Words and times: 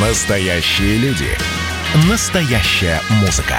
Настоящие 0.00 0.96
люди. 0.98 1.26
Настоящая 2.08 3.00
музыка. 3.20 3.56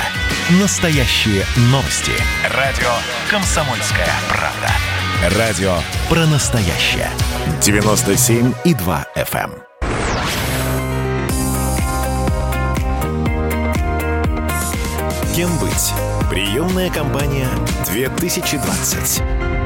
Настоящие 0.61 1.43
новости. 1.63 2.13
Радио 2.55 2.87
«Комсомольская 3.29 4.07
правда». 4.29 5.37
Радио 5.37 5.73
про 6.07 6.25
настоящее. 6.27 7.09
97,2 7.59 9.05
FM. 9.17 9.51
эм. 9.51 9.63
Кем 15.35 15.57
быть? 15.59 15.93
Приемная 16.29 16.89
кампания 16.89 17.49
2020. 17.85 19.58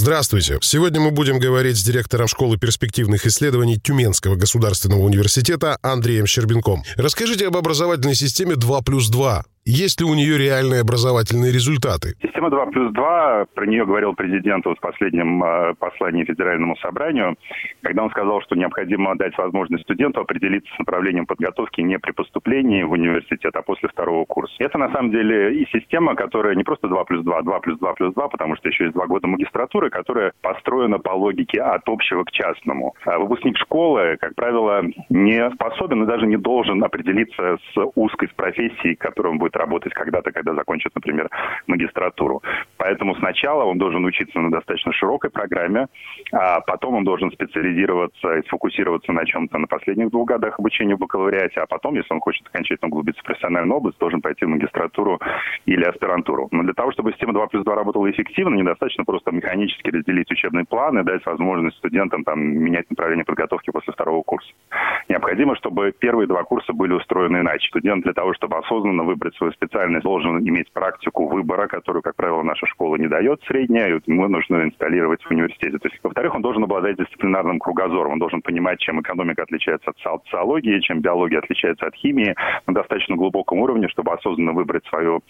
Здравствуйте. 0.00 0.56
Сегодня 0.62 0.98
мы 0.98 1.10
будем 1.10 1.38
говорить 1.38 1.76
с 1.76 1.82
директором 1.82 2.26
школы 2.26 2.56
перспективных 2.56 3.26
исследований 3.26 3.78
Тюменского 3.78 4.34
государственного 4.34 5.00
университета 5.00 5.76
Андреем 5.82 6.26
Щербинком. 6.26 6.84
Расскажите 6.96 7.46
об 7.46 7.58
образовательной 7.58 8.14
системе 8.14 8.56
2 8.56 8.80
плюс 8.80 9.10
2. 9.10 9.44
Есть 9.66 10.00
ли 10.00 10.06
у 10.06 10.14
нее 10.14 10.38
реальные 10.38 10.80
образовательные 10.80 11.52
результаты? 11.52 12.14
Система 12.22 12.48
2 12.48 12.66
плюс 12.66 12.92
2, 12.94 13.46
про 13.54 13.66
нее 13.66 13.84
говорил 13.84 14.14
президент 14.14 14.64
в 14.64 14.74
последнем 14.80 15.44
э, 15.44 15.74
послании 15.74 16.24
Федеральному 16.24 16.76
собранию, 16.76 17.36
когда 17.82 18.04
он 18.04 18.10
сказал, 18.10 18.40
что 18.40 18.56
необходимо 18.56 19.14
дать 19.16 19.36
возможность 19.36 19.84
студенту 19.84 20.20
определиться 20.20 20.72
с 20.74 20.78
направлением 20.78 21.26
подготовки 21.26 21.82
не 21.82 21.98
при 21.98 22.12
поступлении 22.12 22.82
в 22.84 22.92
университет, 22.92 23.54
а 23.54 23.60
после 23.60 23.90
второго 23.90 24.24
курса. 24.24 24.54
Это 24.58 24.78
на 24.78 24.90
самом 24.92 25.10
деле 25.10 25.54
и 25.54 25.66
система, 25.70 26.14
которая 26.14 26.54
не 26.54 26.64
просто 26.64 26.88
2 26.88 27.04
плюс 27.04 27.22
2, 27.22 27.42
2 27.42 27.60
плюс 27.60 27.78
2 27.78 27.92
плюс 27.92 28.14
2, 28.14 28.28
потому 28.28 28.56
что 28.56 28.68
еще 28.68 28.84
есть 28.84 28.94
два 28.94 29.06
года 29.06 29.26
магистратуры, 29.26 29.90
которая 29.90 30.32
построена 30.40 30.98
по 30.98 31.10
логике 31.10 31.60
от 31.60 31.82
общего 31.86 32.24
к 32.24 32.30
частному. 32.30 32.94
А 33.04 33.18
выпускник 33.18 33.58
школы, 33.58 34.16
как 34.18 34.34
правило, 34.36 34.82
не 35.10 35.50
способен 35.50 36.04
и 36.04 36.06
даже 36.06 36.26
не 36.26 36.38
должен 36.38 36.82
определиться 36.82 37.58
с 37.74 37.90
узкой 37.94 38.30
профессией, 38.34 38.96
которую 38.96 39.32
он 39.32 39.38
будет 39.38 39.49
работать 39.56 39.92
когда-то, 39.94 40.32
когда 40.32 40.54
закончит, 40.54 40.94
например, 40.94 41.28
магистратуру. 41.66 42.42
Поэтому 42.76 43.14
сначала 43.16 43.64
он 43.64 43.78
должен 43.78 44.04
учиться 44.04 44.38
на 44.38 44.50
достаточно 44.50 44.92
широкой 44.92 45.30
программе, 45.30 45.86
а 46.32 46.60
потом 46.60 46.94
он 46.94 47.04
должен 47.04 47.30
специализироваться 47.30 48.36
и 48.36 48.46
сфокусироваться 48.46 49.12
на 49.12 49.24
чем-то 49.24 49.58
на 49.58 49.66
последних 49.66 50.10
двух 50.10 50.28
годах 50.28 50.58
обучения 50.58 50.96
в 50.96 50.98
бакалавриате, 50.98 51.60
а 51.60 51.66
потом, 51.66 51.94
если 51.94 52.12
он 52.14 52.20
хочет 52.20 52.46
окончательно 52.46 52.88
углубиться 52.88 53.22
в 53.22 53.24
профессиональную 53.26 53.76
область, 53.76 53.98
должен 53.98 54.20
пойти 54.20 54.44
в 54.44 54.48
магистратуру 54.48 55.20
или 55.66 55.84
аспирантуру. 55.84 56.48
Но 56.50 56.62
для 56.62 56.74
того, 56.74 56.92
чтобы 56.92 57.12
система 57.12 57.32
2 57.32 57.46
плюс 57.48 57.64
2 57.64 57.74
работала 57.74 58.10
эффективно, 58.10 58.54
недостаточно 58.54 59.04
просто 59.04 59.30
механически 59.32 59.90
разделить 59.90 60.30
учебные 60.30 60.64
планы, 60.64 61.02
дать 61.04 61.24
возможность 61.26 61.76
студентам 61.78 62.24
там, 62.24 62.40
менять 62.40 62.88
направление 62.90 63.24
подготовки 63.24 63.70
после 63.70 63.92
второго 63.92 64.22
курса. 64.22 64.50
Необходимо, 65.20 65.54
чтобы 65.56 65.92
первые 65.92 66.26
два 66.26 66.44
курса 66.44 66.72
были 66.72 66.94
устроены 66.94 67.40
иначе. 67.40 67.68
Студент 67.68 68.04
для 68.04 68.14
того, 68.14 68.32
чтобы 68.32 68.56
осознанно 68.56 69.02
выбрать 69.02 69.34
свою 69.36 69.52
специальность, 69.52 70.02
должен 70.02 70.38
иметь 70.38 70.72
практику 70.72 71.28
выбора, 71.28 71.66
которую, 71.66 72.00
как 72.00 72.16
правило, 72.16 72.42
наша 72.42 72.64
школа 72.64 72.96
не 72.96 73.06
дает 73.06 73.38
средняя, 73.46 73.94
и 73.94 74.10
мы 74.10 74.28
нужно 74.28 74.62
инсталлировать 74.62 75.22
в 75.22 75.30
университете. 75.30 75.76
То 75.76 75.88
есть, 75.88 76.00
во-вторых, 76.02 76.34
он 76.34 76.40
должен 76.40 76.64
обладать 76.64 76.96
дисциплинарным 76.96 77.58
кругозором, 77.58 78.12
он 78.12 78.18
должен 78.18 78.40
понимать, 78.40 78.80
чем 78.80 78.98
экономика 79.02 79.42
отличается 79.42 79.90
от 79.90 80.24
социологии, 80.24 80.80
чем 80.80 81.00
биология 81.00 81.40
отличается 81.40 81.86
от 81.86 81.94
химии 81.96 82.34
на 82.66 82.72
достаточно 82.72 83.14
глубоком 83.14 83.58
уровне, 83.58 83.88
чтобы 83.88 84.12
осознанно 84.12 84.52
выбрать 84.52 84.86
свое, 84.86 85.20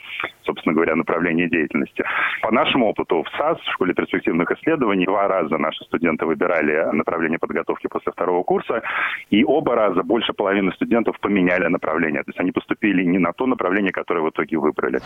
собственно 0.44 0.72
говоря, 0.72 0.94
направление 0.94 1.48
деятельности. 1.48 2.04
По 2.42 2.52
нашему 2.52 2.86
опыту 2.86 3.24
в 3.24 3.28
САС, 3.36 3.58
в 3.58 3.72
школе 3.72 3.92
перспективных 3.92 4.52
исследований, 4.52 5.06
два 5.06 5.26
раза 5.26 5.58
наши 5.58 5.82
студенты 5.86 6.26
выбирали 6.26 6.94
направление 6.94 7.40
подготовки 7.40 7.88
после 7.88 8.12
второго 8.12 8.44
курса, 8.44 8.82
и 9.30 9.42
оба 9.44 9.79
раза 9.80 10.02
больше 10.02 10.32
половины 10.32 10.72
студентов 10.72 11.18
поменяли 11.20 11.66
направление. 11.68 12.22
То 12.22 12.30
есть 12.30 12.40
они 12.40 12.52
поступили 12.52 13.04
не 13.04 13.18
на 13.18 13.32
то 13.32 13.46
направление, 13.46 13.92
которое 13.92 14.20
в 14.20 14.30
итоге 14.30 14.58
выбрали. 14.58 15.00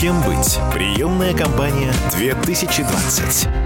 Кем 0.00 0.16
быть? 0.26 0.58
Приемная 0.74 1.32
кампания 1.32 1.92
2020. 2.16 3.63